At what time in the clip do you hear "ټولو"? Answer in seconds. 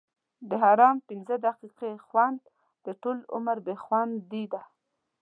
3.01-3.21